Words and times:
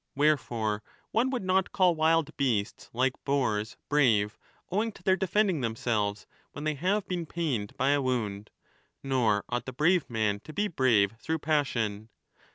Wherefore 0.15 0.81
one 1.11 1.29
would 1.29 1.43
not 1.43 1.71
call 1.71 1.93
wild 1.93 2.35
beasts 2.35 2.89
like 2.91 3.13
boars 3.23 3.77
brave, 3.87 4.35
owing 4.71 4.91
to 4.93 5.03
their 5.03 5.15
defending 5.15 5.61
themselves 5.61 6.25
when 6.53 6.63
they 6.63 6.73
have 6.73 7.07
been 7.07 7.27
pained 7.27 7.77
by 7.77 7.91
a 7.91 8.01
wound, 8.01 8.49
nor 9.03 9.45
ought 9.49 9.67
the 9.67 9.71
brave 9.73 10.09
man 10.09 10.39
to 10.39 10.53
be 10.53 10.67
brave 10.67 11.15
through 11.19 11.37
passion. 11.37 12.09